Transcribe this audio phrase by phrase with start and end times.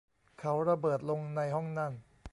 [0.39, 1.93] เขาระเบิดลงในห้องนั่น